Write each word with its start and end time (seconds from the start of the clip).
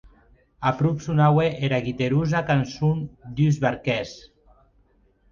Aprop 0.67 1.01
sonaue 1.07 1.43
era 1.67 1.79
guiterosa 1.87 2.41
cançon 2.47 3.03
d’uns 3.35 3.57
barquèrs. 3.67 4.15